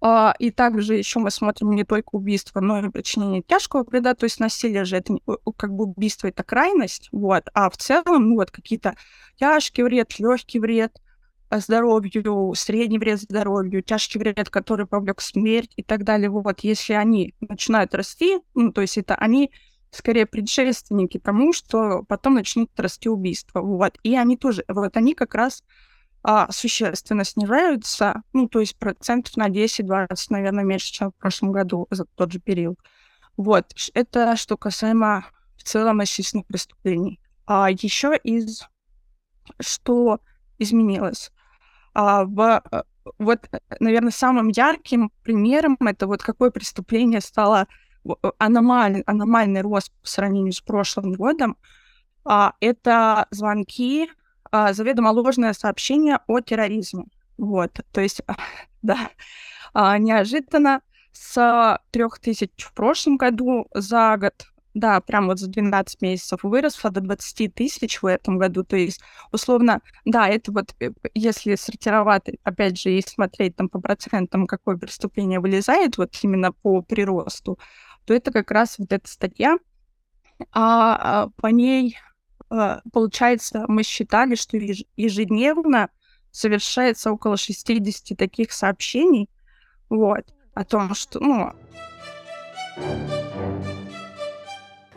А, 0.04 0.34
и 0.40 0.50
также 0.50 0.96
еще 0.96 1.20
мы 1.20 1.30
смотрим 1.30 1.70
не 1.70 1.84
только 1.84 2.16
убийство, 2.16 2.58
но 2.58 2.80
и 2.80 2.88
причинение 2.90 3.40
тяжкого 3.40 3.84
вреда, 3.84 4.14
то 4.14 4.24
есть 4.24 4.40
насилие 4.40 4.84
же 4.84 4.96
это 4.96 5.14
как 5.56 5.72
бы 5.72 5.84
убийство 5.84 6.26
это 6.26 6.42
крайность, 6.42 7.08
вот, 7.12 7.44
а 7.54 7.70
в 7.70 7.76
целом 7.76 8.30
ну, 8.30 8.34
вот 8.34 8.50
какие-то 8.50 8.96
тяжкий 9.36 9.84
вред, 9.84 10.18
легкий 10.18 10.58
вред, 10.58 11.00
здоровью, 11.52 12.52
средний 12.56 12.98
вред 12.98 13.20
здоровью, 13.20 13.82
тяжкий 13.82 14.18
вред, 14.18 14.50
который 14.50 14.86
повлек 14.86 15.20
смерть 15.20 15.72
и 15.76 15.84
так 15.84 16.02
далее. 16.02 16.30
Вот, 16.30 16.60
если 16.60 16.94
они 16.94 17.34
начинают 17.40 17.94
расти, 17.94 18.40
ну, 18.54 18.72
то 18.72 18.80
есть 18.80 18.98
это 18.98 19.14
они 19.14 19.52
скорее 19.90 20.26
предшественники 20.26 21.18
тому, 21.18 21.52
что 21.52 22.02
потом 22.08 22.34
начнут 22.34 22.70
расти 22.76 23.08
убийства. 23.08 23.60
Вот. 23.60 23.98
И 24.02 24.16
они 24.16 24.36
тоже, 24.36 24.64
вот 24.66 24.96
они 24.96 25.14
как 25.14 25.34
раз 25.34 25.62
а, 26.22 26.50
существенно 26.52 27.24
снижаются, 27.24 28.22
ну, 28.32 28.48
то 28.48 28.60
есть 28.60 28.78
процентов 28.78 29.36
на 29.36 29.48
10-20, 29.48 30.08
наверное, 30.30 30.64
меньше, 30.64 30.92
чем 30.92 31.10
в 31.10 31.16
прошлом 31.16 31.52
году 31.52 31.86
за 31.90 32.04
тот 32.14 32.32
же 32.32 32.38
период. 32.38 32.78
Вот. 33.36 33.72
Это 33.94 34.36
что 34.36 34.56
касаемо 34.56 35.26
в 35.56 35.64
целом 35.64 35.96
насильственных 35.98 36.46
преступлений. 36.46 37.20
А 37.46 37.70
еще 37.70 38.16
из 38.22 38.62
что 39.60 40.20
изменилось? 40.58 41.32
А, 41.94 42.24
в, 42.24 42.62
э, 42.70 42.82
вот, 43.18 43.48
э, 43.50 43.58
наверное, 43.80 44.12
самым 44.12 44.48
ярким 44.48 45.10
примером 45.22 45.76
это 45.80 46.06
вот 46.06 46.22
какое 46.22 46.50
преступление 46.50 47.20
стало 47.20 47.66
э, 48.04 48.10
аномаль, 48.38 49.02
аномальный 49.06 49.60
рост 49.60 49.92
по 50.00 50.08
сравнению 50.08 50.52
с 50.52 50.60
прошлым 50.60 51.12
годом. 51.14 51.56
А, 52.24 52.54
это 52.60 53.26
звонки, 53.30 54.08
а, 54.52 54.72
заведомо 54.72 55.08
ложное 55.08 55.52
сообщение 55.54 56.20
о 56.26 56.40
терроризме. 56.40 57.06
Вот, 57.38 57.80
то 57.92 58.00
есть, 58.00 58.22
да, 58.82 59.10
а, 59.74 59.98
неожиданно 59.98 60.82
с 61.12 61.80
трех 61.90 62.18
тысяч 62.20 62.50
в 62.58 62.72
прошлом 62.72 63.16
году 63.16 63.66
за 63.74 64.16
год 64.16 64.46
да, 64.74 65.00
прям 65.00 65.26
вот 65.26 65.38
за 65.38 65.48
12 65.48 66.00
месяцев 66.00 66.40
выросла 66.42 66.90
до 66.90 67.00
20 67.00 67.54
тысяч 67.54 68.02
в 68.02 68.06
этом 68.06 68.38
году. 68.38 68.64
То 68.64 68.76
есть, 68.76 69.00
условно, 69.30 69.80
да, 70.04 70.28
это 70.28 70.52
вот, 70.52 70.74
э, 70.80 70.90
если 71.14 71.56
сортировать, 71.56 72.24
опять 72.42 72.80
же, 72.80 72.90
и 72.90 73.02
смотреть 73.06 73.56
там 73.56 73.68
по 73.68 73.80
процентам, 73.80 74.46
какое 74.46 74.76
преступление 74.76 75.40
вылезает, 75.40 75.98
вот 75.98 76.16
именно 76.22 76.52
по 76.52 76.82
приросту, 76.82 77.58
то 78.06 78.14
это 78.14 78.32
как 78.32 78.50
раз 78.50 78.78
вот 78.78 78.92
эта 78.92 79.08
статья. 79.08 79.58
А, 80.52 81.24
а 81.24 81.28
по 81.36 81.48
ней, 81.48 81.98
получается, 82.92 83.64
мы 83.68 83.82
считали, 83.82 84.34
что 84.34 84.56
ежедневно 84.56 85.88
совершается 86.30 87.12
около 87.12 87.36
60 87.36 88.16
таких 88.16 88.52
сообщений, 88.52 89.28
вот, 89.88 90.24
о 90.54 90.64
том, 90.64 90.94
что, 90.94 91.20
ну, 91.20 91.52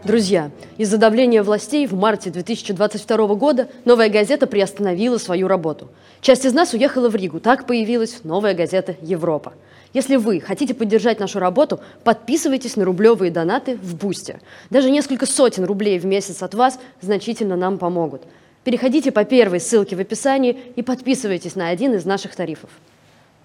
Друзья, 0.05 0.51
из-за 0.77 0.99
давления 0.99 1.41
властей 1.41 1.87
в 1.87 1.93
марте 1.93 2.29
2022 2.29 3.25
года 3.33 3.69
«Новая 3.85 4.07
газета» 4.07 4.45
приостановила 4.45 5.17
свою 5.17 5.47
работу. 5.47 5.89
Часть 6.21 6.45
из 6.45 6.53
нас 6.53 6.73
уехала 6.73 7.09
в 7.09 7.15
Ригу. 7.15 7.39
Так 7.39 7.65
появилась 7.65 8.19
«Новая 8.23 8.53
газета 8.53 8.95
Европа». 9.01 9.53
Если 9.93 10.17
вы 10.17 10.41
хотите 10.41 10.75
поддержать 10.75 11.19
нашу 11.19 11.39
работу, 11.39 11.79
подписывайтесь 12.03 12.75
на 12.75 12.85
рублевые 12.85 13.31
донаты 13.31 13.77
в 13.77 13.95
Бусте. 13.95 14.41
Даже 14.69 14.91
несколько 14.91 15.25
сотен 15.25 15.65
рублей 15.65 15.97
в 15.97 16.05
месяц 16.05 16.43
от 16.43 16.53
вас 16.53 16.77
значительно 17.01 17.55
нам 17.55 17.79
помогут. 17.79 18.21
Переходите 18.63 19.11
по 19.11 19.25
первой 19.25 19.59
ссылке 19.59 19.95
в 19.95 19.99
описании 19.99 20.55
и 20.75 20.83
подписывайтесь 20.83 21.55
на 21.55 21.69
один 21.69 21.95
из 21.95 22.05
наших 22.05 22.35
тарифов. 22.35 22.69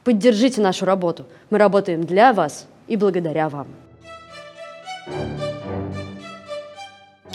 Поддержите 0.04 0.60
нашу 0.60 0.84
работу. 0.84 1.24
Мы 1.48 1.56
работаем 1.56 2.04
для 2.04 2.34
вас 2.34 2.66
и 2.86 2.96
благодаря 2.96 3.48
вам. 3.48 3.68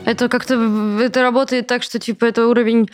Это 0.05 0.29
как-то 0.29 0.55
это 1.01 1.21
работает 1.21 1.67
так, 1.67 1.83
что 1.83 1.99
типа 1.99 2.25
это 2.25 2.47
уровень 2.47 2.89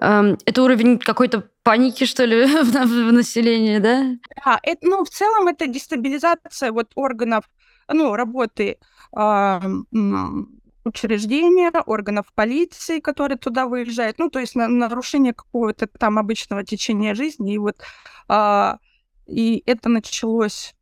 эм, 0.00 0.38
это 0.44 0.62
уровень 0.62 0.98
какой-то 0.98 1.48
паники, 1.62 2.04
что 2.04 2.24
ли, 2.24 2.44
в, 2.62 2.72
в 2.72 3.12
населении, 3.12 3.78
да? 3.78 4.04
Да, 4.44 4.60
это, 4.62 4.86
ну, 4.86 5.04
в 5.04 5.10
целом 5.10 5.48
это 5.48 5.66
дестабилизация 5.66 6.72
вот 6.72 6.92
органов, 6.94 7.44
ну, 7.88 8.14
работы 8.14 8.78
э, 9.16 9.60
учреждения, 10.84 11.70
органов 11.86 12.26
полиции, 12.34 13.00
которые 13.00 13.38
туда 13.38 13.66
выезжают, 13.66 14.18
ну, 14.18 14.30
то 14.30 14.38
есть 14.38 14.54
на, 14.54 14.68
нарушение 14.68 15.34
какого-то 15.34 15.86
там 15.86 16.18
обычного 16.18 16.64
течения 16.64 17.14
жизни, 17.14 17.54
и 17.54 17.58
вот 17.58 17.76
э, 18.28 18.72
и 19.26 19.62
это 19.66 19.88
началось 19.88 20.74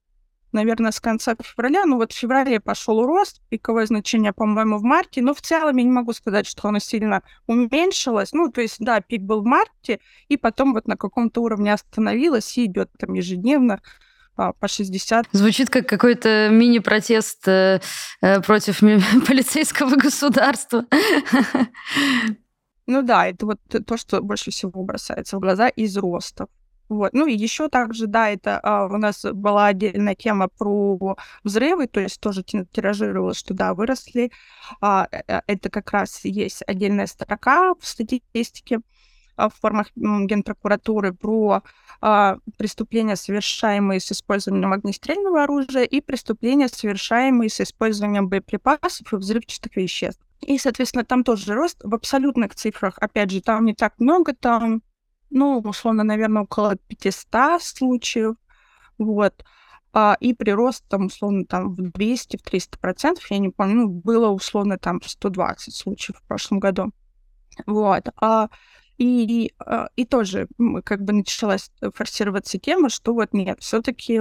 наверное, 0.53 0.91
с 0.91 1.01
конца 1.01 1.35
февраля. 1.41 1.85
Ну 1.85 1.97
вот 1.97 2.13
в 2.13 2.17
феврале 2.17 2.61
пошел 2.61 3.05
рост, 3.05 3.41
пиковое 3.49 3.87
значение, 3.87 4.33
по-моему, 4.33 4.79
в 4.79 4.83
марте. 4.83 5.23
Но 5.23 5.35
в 5.35 5.41
целом 5.41 5.77
я 5.77 5.85
не 5.85 5.91
могу 5.91 6.13
сказать, 6.13 6.47
что 6.47 6.69
оно 6.69 6.79
сильно 6.79 7.23
уменьшилось. 7.47 8.33
Ну, 8.33 8.51
то 8.51 8.61
есть, 8.61 8.77
да, 8.79 9.01
пик 9.01 9.23
был 9.23 9.43
в 9.43 9.45
марте, 9.45 10.01
и 10.29 10.37
потом 10.37 10.73
вот 10.73 10.87
на 10.89 10.97
каком-то 10.97 11.43
уровне 11.43 11.73
остановилось 11.73 12.57
и 12.59 12.67
идет 12.67 12.91
там 12.99 13.15
ежедневно 13.15 13.81
а, 14.37 14.53
по 14.53 14.69
60. 14.69 15.27
Звучит 15.33 15.69
как 15.71 15.89
какой-то 15.89 16.49
мини-протест 16.51 17.49
э, 17.49 17.81
э 18.23 18.41
против 18.41 18.81
полицейского 19.27 19.97
государства. 19.97 20.85
Ну 22.91 23.03
да, 23.03 23.27
это 23.27 23.45
вот 23.45 23.59
то, 23.87 23.99
что 23.99 24.23
больше 24.23 24.51
всего 24.51 24.83
бросается 24.83 25.37
в 25.37 25.41
глаза 25.41 25.69
из 25.69 25.95
ростов. 25.99 26.49
Вот. 26.89 27.13
Ну 27.13 27.27
и 27.27 27.35
еще 27.35 27.69
также, 27.69 28.07
да, 28.07 28.31
это 28.31 28.59
а, 28.63 28.87
у 28.87 28.97
нас 28.97 29.25
была 29.25 29.67
отдельная 29.67 30.15
тема 30.15 30.49
про 30.49 31.17
взрывы, 31.45 31.87
то 31.87 32.01
есть 32.01 32.21
тоже 32.21 32.43
тиражировалось, 32.43 33.37
что 33.37 33.55
да, 33.55 33.75
выросли. 33.75 34.31
А, 34.81 35.07
э, 35.11 35.21
э, 35.27 35.41
это 35.47 35.69
как 35.69 35.91
раз 35.93 36.25
есть 36.25 36.63
отдельная 36.67 37.07
строка 37.07 37.75
в 37.75 37.87
статистике 37.87 38.81
а, 39.37 39.51
в 39.51 39.55
формах 39.55 39.89
Генпрокуратуры 39.97 41.13
про 41.13 41.63
а, 42.01 42.39
преступления, 42.57 43.17
совершаемые 43.17 44.01
с 44.01 44.11
использованием 44.11 44.73
огнестрельного 44.73 45.45
оружия, 45.45 45.85
и 45.85 46.01
преступления, 46.01 46.69
совершаемые 46.69 47.51
с 47.51 47.61
использованием 47.61 48.29
боеприпасов 48.29 49.13
и 49.13 49.17
взрывчатых 49.17 49.77
веществ. 49.77 50.23
И, 50.41 50.59
соответственно, 50.59 51.05
там 51.05 51.23
тоже 51.23 51.55
рост 51.55 51.81
в 51.83 51.95
абсолютных 51.95 52.55
цифрах. 52.55 52.99
Опять 52.99 53.31
же, 53.31 53.43
там 53.43 53.65
не 53.65 53.75
так 53.75 53.95
много, 53.99 54.35
там 54.35 54.83
ну, 55.31 55.59
условно, 55.61 56.05
наверное, 56.05 56.43
около 56.43 56.77
500 56.77 57.63
случаев, 57.63 58.37
вот, 58.99 59.45
а, 59.93 60.17
и 60.21 60.35
прирост 60.35 60.85
там, 60.89 61.07
условно, 61.07 61.45
там 61.47 61.75
в 61.75 61.93
200, 61.93 62.37
в 62.39 62.43
300 62.43 62.79
процентов, 62.79 63.31
я 63.31 63.39
не 63.39 63.51
помню, 63.51 63.75
ну, 63.77 63.89
было 63.89 64.29
условно 64.31 64.79
там 64.79 65.01
120 65.05 65.75
случаев 65.75 66.19
в 66.19 66.27
прошлом 66.29 66.61
году, 66.61 66.93
вот, 67.67 68.05
а, 68.21 68.49
и, 68.99 69.53
а, 69.61 69.89
и 69.97 70.05
тоже 70.05 70.49
как 70.85 71.03
бы 71.05 71.13
началась 71.13 71.71
форсироваться 71.95 72.59
тема, 72.59 72.89
что 72.91 73.15
вот 73.15 73.33
нет, 73.33 73.61
все-таки 73.61 74.21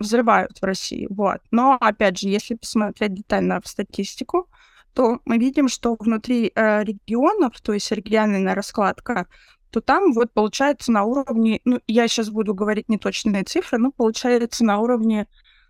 взрывают 0.00 0.58
в 0.58 0.64
России, 0.64 1.06
вот. 1.10 1.38
Но, 1.52 1.76
опять 1.80 2.18
же, 2.18 2.28
если 2.28 2.54
посмотреть 2.54 3.14
детально 3.14 3.60
в 3.60 3.68
статистику, 3.68 4.48
то 4.94 5.20
мы 5.24 5.38
видим, 5.38 5.68
что 5.68 5.96
внутри 5.98 6.52
э, 6.54 6.84
регионов, 6.84 7.60
то 7.60 7.72
есть 7.72 7.90
региональная 7.92 8.54
раскладка, 8.54 9.26
то 9.70 9.80
там 9.80 10.12
вот 10.12 10.32
получается 10.32 10.92
на 10.92 11.04
уровне, 11.04 11.60
ну, 11.64 11.80
я 11.86 12.08
сейчас 12.08 12.30
буду 12.30 12.54
говорить 12.54 12.88
неточные 12.88 13.44
цифры, 13.44 13.78
но 13.78 13.92
получается 13.92 14.64
на 14.64 14.78
уровне, 14.78 15.26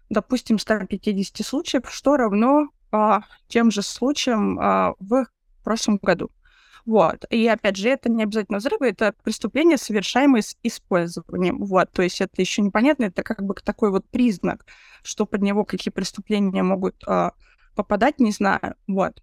допустим, 0.09 0.59
150 0.59 1.45
случаев, 1.45 1.91
что 1.91 2.17
равно 2.17 2.69
а, 2.93 3.23
тем 3.49 3.71
же 3.71 3.83
случаям 3.83 4.59
а, 4.59 4.95
в 5.01 5.27
прошлом 5.65 5.99
году. 6.01 6.31
Вот. 6.87 7.27
И 7.29 7.47
опять 7.47 7.77
же, 7.77 7.91
это 7.91 8.09
не 8.09 8.23
обязательно 8.23 8.59
взрывы, 8.59 8.89
это 8.89 9.13
преступления, 9.23 9.77
совершаемые 9.77 10.43
с 10.43 10.57
использованием. 10.63 11.59
Вот. 11.59 11.91
То 11.93 12.01
есть 12.03 12.21
это 12.23 12.41
еще 12.41 12.63
непонятно, 12.63 13.05
это 13.05 13.23
как 13.23 13.43
бы 13.43 13.55
такой 13.55 13.91
вот 13.91 14.09
признак, 14.09 14.65
что 15.03 15.27
под 15.27 15.43
него 15.43 15.67
какие 15.67 15.93
преступления 15.93 16.63
могут 16.63 16.97
а, 17.07 17.33
попадать, 17.79 18.19
не 18.19 18.33
знаю. 18.33 18.75
Вот. 18.89 19.23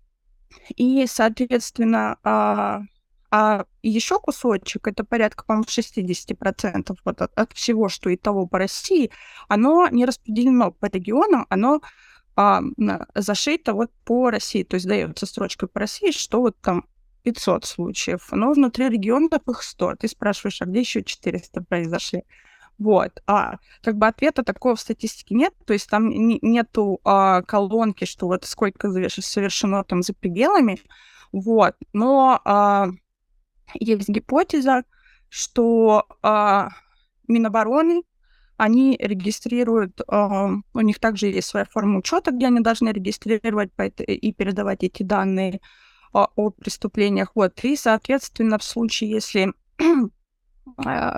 И, 0.78 1.06
соответственно, 1.08 2.18
а, 2.24 2.84
а 3.30 3.66
еще 3.84 4.18
кусочек, 4.20 4.88
это 4.88 5.04
порядка, 5.04 5.44
по-моему, 5.44 5.66
60% 5.68 6.96
вот 7.04 7.22
от, 7.22 7.38
от 7.38 7.52
всего, 7.52 7.90
что 7.90 8.10
и 8.10 8.16
того 8.16 8.48
по 8.48 8.58
России, 8.58 9.12
оно 9.50 9.90
не 9.90 10.06
распределено 10.06 10.72
по 10.72 10.86
регионам, 10.86 11.46
оно 11.50 11.82
а, 12.38 12.62
зашито 13.14 13.74
вот 13.74 13.92
по 14.06 14.32
России, 14.32 14.64
то 14.64 14.76
есть 14.76 14.88
дается 14.88 15.26
строчкой 15.26 15.68
по 15.68 15.82
России, 15.82 16.12
что 16.12 16.40
вот 16.40 16.56
там 16.62 16.86
500 17.24 17.66
случаев, 17.66 18.30
но 18.32 18.54
внутри 18.54 18.88
регионов 18.88 19.42
их 19.50 19.64
100. 19.64 19.96
Ты 19.96 20.08
спрашиваешь, 20.08 20.62
а 20.62 20.66
где 20.66 20.80
еще 20.80 21.04
400 21.04 21.62
произошли? 21.64 22.24
Вот. 22.78 23.22
А 23.26 23.58
как 23.82 23.98
бы 23.98 24.08
ответа 24.08 24.44
такого 24.44 24.76
в 24.76 24.82
статистике 24.82 25.36
нет, 25.36 25.54
то 25.66 25.74
есть 25.74 25.90
там 25.90 26.10
не, 26.10 26.40
нету 26.42 27.00
а, 27.04 27.42
колонки, 27.44 28.06
что 28.06 28.28
вот 28.28 28.44
сколько 28.46 28.90
совершено 29.10 29.84
там 29.84 30.04
за 30.04 30.14
пределами, 30.14 30.80
вот. 31.32 31.76
Но 31.94 32.42
а, 32.44 32.90
есть 33.74 34.10
гипотеза, 34.10 34.84
что 35.30 36.06
а, 36.22 36.70
Минобороны 37.28 38.04
они 38.58 38.98
регистрируют, 39.00 40.02
а, 40.08 40.50
у 40.74 40.80
них 40.80 41.00
также 41.00 41.28
есть 41.28 41.48
своя 41.48 41.66
форма 41.66 42.00
учета, 42.00 42.32
где 42.32 42.48
они 42.48 42.62
должны 42.62 42.90
регистрировать 42.90 43.72
и 44.00 44.32
передавать 44.34 44.84
эти 44.84 45.04
данные 45.04 45.60
а, 46.14 46.30
о 46.36 46.52
преступлениях. 46.52 47.32
Вот. 47.36 47.64
И, 47.64 47.76
соответственно, 47.76 48.58
в 48.58 48.64
случае, 48.64 49.12
если 49.12 49.54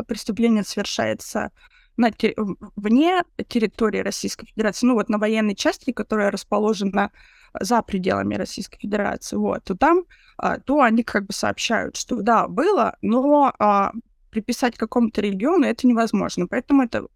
преступление 0.08 0.64
совершается 0.64 1.52
на 1.98 2.12
те... 2.12 2.36
вне 2.76 3.24
территории 3.48 4.00
Российской 4.00 4.46
Федерации, 4.48 4.86
ну 4.86 4.94
вот 4.94 5.10
на 5.10 5.18
военной 5.18 5.56
части, 5.56 5.92
которая 5.92 6.32
расположена 6.32 7.12
за 7.60 7.82
пределами 7.82 8.36
Российской 8.36 8.80
Федерации, 8.80 9.36
вот, 9.36 9.64
то 9.64 9.76
там, 9.76 10.04
а, 10.38 10.60
то 10.60 10.82
они 10.82 11.04
как 11.04 11.26
бы 11.26 11.34
сообщают, 11.34 11.96
что 11.96 12.22
да, 12.22 12.48
было, 12.48 12.96
но 13.02 13.52
а, 13.58 13.92
приписать 14.30 14.78
какому-то 14.78 15.22
региону 15.22 15.66
это 15.66 15.88
невозможно. 15.88 16.48
Поэтому 16.48 16.84
это, 16.84 17.08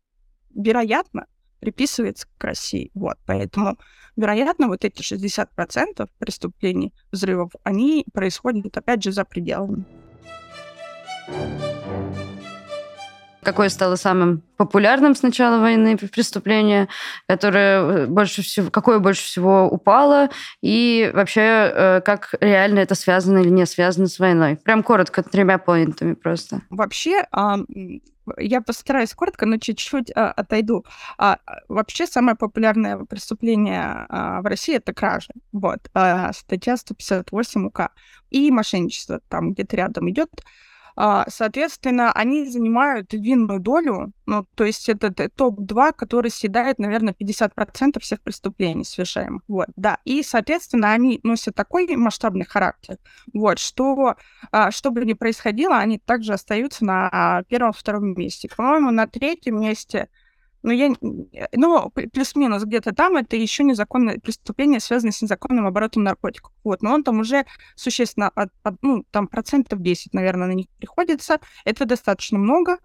вероятно, 0.56 1.28
приписывается 1.60 2.28
к 2.38 2.44
России. 2.44 2.90
Вот, 2.96 3.18
поэтому, 3.28 3.78
вероятно, 4.16 4.68
вот 4.68 4.84
эти 4.84 5.02
60% 5.02 6.10
преступлений, 6.18 6.94
взрывов, 7.12 7.52
они 7.64 8.06
происходят, 8.14 8.76
опять 8.76 9.04
же, 9.04 9.12
за 9.12 9.24
пределами. 9.26 9.86
Какое 13.52 13.68
стало 13.68 13.98
самым 13.98 14.44
популярным 14.56 15.14
с 15.14 15.24
начала 15.24 15.60
войны 15.60 15.98
преступление, 15.98 16.88
которое 17.28 17.82
э, 17.82 18.06
больше 18.08 18.44
всего, 18.44 18.72
какое 18.72 19.00
больше 19.00 19.24
всего 19.24 19.66
упало, 19.66 20.30
и 20.62 21.12
вообще, 21.14 21.42
э, 21.42 22.02
как 22.06 22.34
реально 22.40 22.80
это 22.80 22.96
связано 22.96 23.40
или 23.40 23.50
не 23.50 23.66
связано 23.66 24.08
с 24.08 24.20
войной? 24.20 24.56
Прям 24.56 24.84
коротко, 24.84 25.22
тремя 25.22 25.58
поинтами 25.58 26.14
просто. 26.14 26.62
Вообще, 26.70 27.26
я 28.38 28.62
постараюсь 28.62 29.14
коротко, 29.14 29.46
но 29.46 29.58
чуть-чуть 29.58 30.12
а, 30.16 30.32
отойду. 30.32 30.86
А, 31.18 31.40
вообще 31.68 32.08
самое 32.08 32.38
популярное 32.38 33.00
преступление 33.00 34.06
а, 34.08 34.42
в 34.42 34.46
России 34.46 34.78
это 34.78 34.94
кража. 34.94 35.34
Вот. 35.52 35.90
А, 35.94 36.32
статья 36.32 36.78
158 36.78 37.66
УК. 37.66 37.90
И 38.30 38.50
мошенничество 38.50 39.20
там 39.28 39.52
где-то 39.52 39.76
рядом 39.76 40.10
идет. 40.10 40.30
А, 40.96 41.26
соответственно, 41.30 42.12
они 42.12 42.46
занимают 42.50 43.14
львиную 43.14 43.60
долю, 43.60 44.12
ну, 44.26 44.46
то 44.56 44.64
есть 44.64 44.90
это 44.90 45.12
топ-2, 45.30 45.94
который 45.94 46.32
съедает, 46.32 46.80
наверное, 46.80 47.14
50% 47.14 48.00
всех 48.00 48.22
преступлений 48.22 48.84
совершаемых. 48.84 49.44
Вот, 49.48 49.68
да. 49.76 50.00
И, 50.06 50.24
соответственно, 50.24 50.92
они 50.92 51.20
носят 51.24 51.56
такой 51.56 51.88
масштабный 51.96 52.46
характер, 52.46 52.98
вот, 53.34 53.60
что, 53.60 54.16
а, 54.52 54.72
что 54.72 54.92
бы 54.92 55.06
ни 55.06 55.14
происходило, 55.14 55.78
они 55.78 56.00
также 56.00 56.34
остаются 56.34 56.86
на 56.86 57.44
первом-втором 57.48 58.14
месте. 58.14 58.50
По-моему, 58.56 58.92
на 58.92 59.08
третьем 59.08 59.60
месте 59.60 60.10
ну, 60.64 60.72
я, 60.72 60.94
ну, 61.54 61.90
плюс-минус 61.90 62.64
где-то 62.64 62.94
там 62.94 63.18
это 63.18 63.36
еще 63.36 63.64
незаконное 63.64 64.20
преступление, 64.20 64.80
связанное 64.80 65.12
с 65.12 65.22
незаконным 65.22 65.66
оборотом 65.66 66.04
наркотиков. 66.04 66.52
Вот, 66.64 66.82
но 66.82 66.94
он 66.94 67.04
там 67.04 67.20
уже 67.20 67.46
существенно, 67.76 68.30
от, 68.30 68.50
от, 68.64 68.76
ну, 68.82 69.04
там 69.12 69.28
процентов 69.28 69.82
10, 69.82 70.14
наверное, 70.14 70.48
на 70.48 70.54
них 70.54 70.68
приходится. 70.78 71.40
Это 71.66 71.86
достаточно 71.86 72.38
много. 72.38 72.78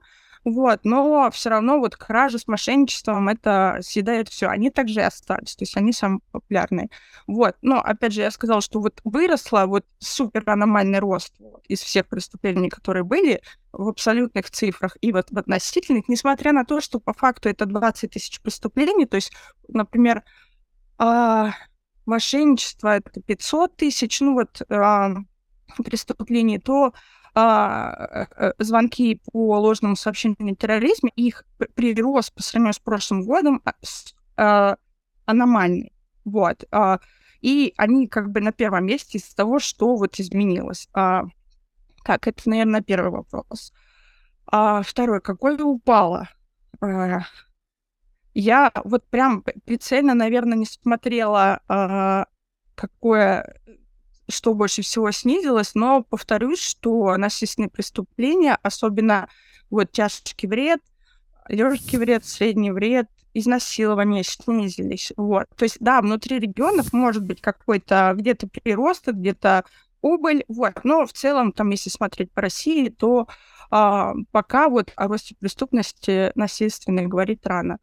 Вот, 0.46 0.84
но 0.84 1.28
все 1.32 1.50
равно 1.50 1.80
вот 1.80 1.96
кражи 1.96 2.38
с 2.38 2.46
мошенничеством 2.46 3.28
это 3.28 3.78
съедает 3.82 4.28
все. 4.28 4.46
Они 4.46 4.70
также 4.70 5.00
и 5.00 5.02
остались, 5.02 5.56
то 5.56 5.62
есть 5.62 5.76
они 5.76 5.92
самые 5.92 6.20
популярные. 6.30 6.88
Вот, 7.26 7.56
но 7.62 7.80
опять 7.80 8.12
же 8.12 8.20
я 8.20 8.30
сказала, 8.30 8.60
что 8.60 8.80
вот 8.80 9.00
выросла 9.02 9.64
вот 9.66 9.84
супер 9.98 10.44
аномальный 10.48 11.00
рост 11.00 11.34
вот, 11.40 11.64
из 11.66 11.80
всех 11.80 12.06
преступлений, 12.06 12.68
которые 12.68 13.02
были 13.02 13.42
в 13.72 13.88
абсолютных 13.88 14.48
цифрах 14.48 14.96
и 15.00 15.10
вот 15.10 15.32
в 15.32 15.36
относительных, 15.36 16.08
несмотря 16.08 16.52
на 16.52 16.64
то, 16.64 16.80
что 16.80 17.00
по 17.00 17.12
факту 17.12 17.48
это 17.48 17.66
20 17.66 18.12
тысяч 18.12 18.40
преступлений, 18.40 19.06
то 19.06 19.16
есть, 19.16 19.32
например, 19.66 20.22
э, 21.00 21.50
мошенничество 22.06 22.98
это 22.98 23.20
500 23.20 23.76
тысяч, 23.76 24.20
ну 24.20 24.34
вот 24.34 24.62
э, 24.68 25.14
преступлений, 25.84 26.60
то 26.60 26.92
а, 27.38 28.28
э, 28.38 28.52
звонки 28.58 29.20
по 29.30 29.58
ложному 29.58 29.94
сообщению 29.94 30.54
о 30.54 30.56
терроризме, 30.56 31.10
их 31.16 31.44
прирост 31.74 32.34
по 32.34 32.42
сравнению 32.42 32.72
с 32.72 32.78
прошлым 32.78 33.26
годом 33.26 33.60
а, 33.66 33.74
а, 34.38 34.76
аномальный. 35.26 35.92
Вот. 36.24 36.64
И 37.42 37.74
они 37.76 38.08
как 38.08 38.30
бы 38.30 38.40
на 38.40 38.52
первом 38.52 38.86
месте 38.86 39.18
из 39.18 39.34
того, 39.34 39.58
что 39.58 39.96
вот 39.96 40.18
изменилось. 40.18 40.88
Так, 40.92 42.26
это, 42.26 42.40
наверное, 42.46 42.80
первый 42.80 43.10
вопрос. 43.10 43.72
А 44.46 44.80
второй, 44.82 45.20
какой 45.20 45.60
упало? 45.60 46.30
Я 48.32 48.72
вот 48.82 49.06
прям 49.08 49.42
прицельно, 49.42 50.14
наверное, 50.14 50.56
не 50.56 50.64
смотрела, 50.66 51.60
какое 52.74 53.60
что 54.28 54.54
больше 54.54 54.82
всего 54.82 55.10
снизилось, 55.10 55.74
но 55.74 56.02
повторюсь, 56.02 56.60
что 56.60 57.16
насильственные 57.16 57.70
преступления, 57.70 58.58
особенно 58.62 59.28
вот 59.70 59.92
тяжкий 59.92 60.46
вред, 60.46 60.80
легкий 61.48 61.96
вред, 61.96 62.24
средний 62.24 62.70
вред, 62.70 63.08
изнасилование 63.34 64.24
снизились. 64.24 65.12
Вот. 65.16 65.46
То 65.56 65.64
есть, 65.64 65.76
да, 65.80 66.00
внутри 66.00 66.38
регионов 66.38 66.92
может 66.92 67.22
быть 67.22 67.40
какой-то 67.40 68.14
где-то 68.16 68.48
прирост, 68.48 69.08
где-то 69.08 69.64
убыль, 70.00 70.44
вот. 70.48 70.84
Но 70.84 71.04
в 71.06 71.12
целом, 71.12 71.52
там, 71.52 71.70
если 71.70 71.90
смотреть 71.90 72.32
по 72.32 72.40
России, 72.40 72.88
то 72.88 73.28
а, 73.70 74.14
пока 74.30 74.68
вот 74.68 74.92
о 74.96 75.08
росте 75.08 75.34
преступности 75.38 76.32
насильственной 76.34 77.06
говорить 77.06 77.44
рано. 77.44 77.78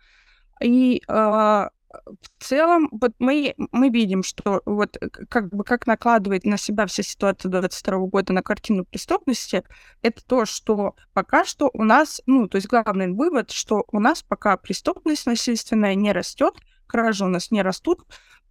И 0.61 1.01
а, 1.07 1.69
в 2.05 2.43
целом, 2.43 2.89
вот 2.91 3.11
мы, 3.19 3.53
мы 3.71 3.89
видим, 3.89 4.23
что 4.23 4.61
вот 4.65 4.97
как 5.29 5.49
бы 5.49 5.63
как 5.63 5.85
накладывает 5.85 6.43
на 6.43 6.57
себя 6.57 6.85
вся 6.87 7.03
ситуация 7.03 7.49
22 7.49 7.97
года 8.07 8.33
на 8.33 8.41
картину 8.41 8.85
преступности, 8.85 9.63
это 10.01 10.25
то, 10.25 10.45
что 10.45 10.95
пока 11.13 11.45
что 11.45 11.69
у 11.73 11.83
нас, 11.83 12.21
ну, 12.25 12.47
то 12.47 12.57
есть 12.57 12.67
главный 12.67 13.11
вывод, 13.11 13.51
что 13.51 13.85
у 13.91 13.99
нас 13.99 14.23
пока 14.23 14.57
преступность 14.57 15.25
насильственная 15.25 15.95
не 15.95 16.11
растет, 16.11 16.55
кражи 16.87 17.23
у 17.23 17.29
нас 17.29 17.51
не 17.51 17.61
растут, 17.61 18.01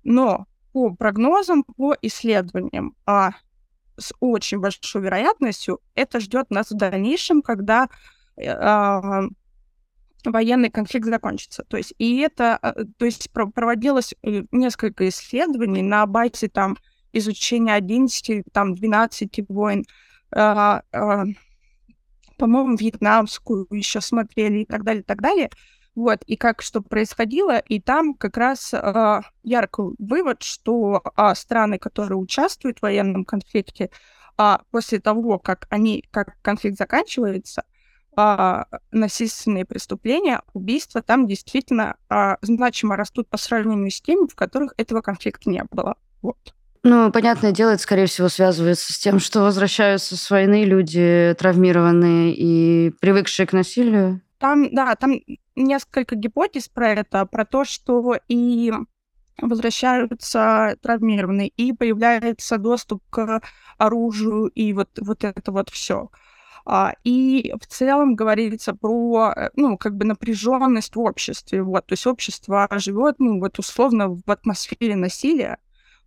но 0.05 0.47
по 0.73 0.95
прогнозам, 0.95 1.65
по 1.65 1.95
исследованиям, 2.01 2.95
а 3.07 3.33
с 3.99 4.15
очень 4.21 4.59
большой 4.59 5.03
вероятностью 5.03 5.81
это 5.95 6.21
ждет 6.21 6.51
нас 6.51 6.71
в 6.71 6.77
дальнейшем, 6.77 7.43
когда 7.43 7.89
а, 8.47 9.23
военный 10.25 10.71
конфликт 10.71 11.07
закончится. 11.07 11.65
То 11.65 11.77
есть, 11.77 11.95
и 11.99 12.19
это, 12.19 12.57
а, 12.57 12.85
то 12.97 13.05
есть 13.05 13.31
проводилось 13.33 14.15
э, 14.23 14.45
несколько 14.51 15.09
исследований 15.09 15.83
на 15.83 16.07
базе 16.07 16.49
там 16.49 16.77
изучения 17.13 17.75
11, 17.75 18.45
там 18.53 18.75
12 18.75 19.41
войн, 19.49 19.85
а, 20.35 20.83
а, 20.93 21.25
по-моему, 22.39 22.77
вьетнамскую 22.77 23.67
еще 23.71 24.01
смотрели 24.01 24.61
и 24.61 24.65
так 24.65 24.85
далее, 24.85 25.03
и 25.03 25.05
так 25.05 25.21
далее. 25.21 25.51
Вот, 25.95 26.23
и 26.27 26.37
как 26.37 26.63
что 26.63 26.81
происходило, 26.81 27.59
и 27.59 27.79
там 27.79 28.15
как 28.15 28.39
раз 28.39 28.73
э, 28.73 29.21
яркий 29.43 29.95
вывод, 29.99 30.43
что 30.43 31.03
э, 31.05 31.35
страны, 31.35 31.79
которые 31.79 32.17
участвуют 32.17 32.79
в 32.79 32.83
военном 32.83 33.27
конфликте, 33.27 33.91
э, 34.39 34.57
после 34.71 35.01
того, 35.01 35.39
как 35.39 35.67
они, 35.69 36.03
как 36.11 36.41
конфликт 36.41 36.79
заканчивается, 36.79 37.65
а, 38.17 38.67
насильственные 38.91 39.65
преступления, 39.65 40.43
убийства 40.53 41.03
там 41.03 41.27
действительно 41.27 41.97
а, 42.09 42.37
значимо 42.43 42.97
растут 42.97 43.29
по 43.29 43.39
сравнению 43.39 43.91
с 43.91 44.01
теми, 44.01 44.29
в 44.29 44.35
которых 44.35 44.75
этого 44.77 45.01
конфликта 45.01 45.49
не 45.49 45.65
было. 45.71 45.97
Вот. 46.21 46.55
Ну, 46.85 47.13
понятное 47.13 47.53
дело, 47.53 47.71
это, 47.71 47.83
скорее 47.83 48.07
всего, 48.07 48.29
связывается 48.29 48.93
с 48.93 48.99
тем, 48.99 49.21
что 49.21 49.43
возвращаются 49.43 50.17
с 50.17 50.31
войны 50.31 50.65
люди 50.65 51.35
травмированные 51.39 52.35
и 52.35 52.91
привыкшие 53.01 53.47
к 53.47 53.53
насилию. 53.53 54.21
Там, 54.39 54.75
да, 54.75 54.97
там 54.97 55.21
несколько 55.55 56.17
гипотез 56.17 56.69
про 56.69 56.91
это, 56.91 57.25
про 57.27 57.45
то, 57.45 57.65
что 57.65 58.17
и 58.27 58.73
возвращаются 59.41 60.77
травмированные, 60.83 61.49
и 61.49 61.73
появляется 61.73 62.59
доступ 62.59 63.03
к 63.11 63.41
оружию, 63.79 64.47
и 64.47 64.73
вот, 64.73 64.91
вот 65.01 65.25
это 65.25 65.53
вот 65.53 65.71
все. 65.71 66.11
А, 66.65 66.95
и 67.05 67.53
в 67.61 67.67
целом 67.67 68.15
говорится 68.15 68.75
про, 68.75 69.33
э, 69.35 69.51
ну, 69.57 69.77
как 69.77 69.97
бы 69.97 70.05
напряженность 70.05 70.95
в 70.95 71.01
обществе, 71.01 71.63
вот, 71.63 71.87
то 71.87 71.93
есть 71.95 72.07
общество 72.07 72.69
живет, 72.73 73.17
ну, 73.19 73.41
вот 73.41 73.59
условно 73.59 74.11
в 74.11 74.31
атмосфере 74.31 74.97
насилия, 74.97 75.59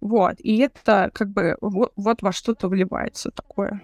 вот, 0.02 0.36
и 0.39 0.58
это 0.58 1.12
как 1.13 1.30
бы 1.30 1.58
вот, 1.62 1.91
вот 1.96 2.22
во 2.22 2.32
что-то 2.32 2.68
вливается 2.68 3.32
такое. 3.32 3.82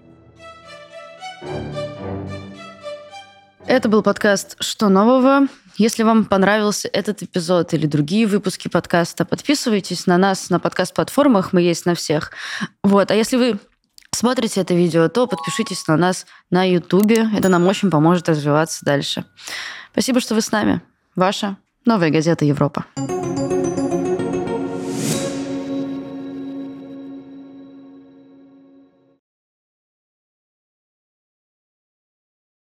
Это 3.68 3.90
был 3.90 4.02
подкаст 4.02 4.56
«Что 4.60 4.90
нового?». 4.90 5.48
Если 5.78 6.04
вам 6.04 6.26
понравился 6.26 6.90
этот 6.92 7.24
эпизод 7.24 7.74
или 7.74 7.86
другие 7.88 8.28
выпуски 8.28 8.68
подкаста, 8.68 9.24
подписывайтесь 9.24 10.08
на 10.08 10.18
нас 10.18 10.50
на 10.50 10.60
подкаст-платформах, 10.60 11.54
мы 11.54 11.62
есть 11.62 11.86
на 11.86 11.96
всех. 11.96 12.32
Вот. 12.84 13.12
А 13.12 13.16
если 13.16 13.38
вы 13.38 13.60
смотрите 14.16 14.62
это 14.62 14.74
видео, 14.74 15.08
то 15.10 15.28
подпишитесь 15.28 15.88
на 15.88 15.98
нас 15.98 16.26
на 16.50 16.64
YouTube. 16.64 17.12
Это 17.36 17.50
нам 17.50 17.68
очень 17.68 17.90
поможет 17.90 18.30
развиваться 18.30 18.86
дальше. 18.86 19.26
Спасибо, 19.92 20.20
что 20.20 20.36
вы 20.36 20.42
с 20.42 20.52
нами. 20.52 20.82
Ваша 21.16 21.58
новая 21.86 22.10
газета 22.10 22.46
«Европа». 22.46 22.86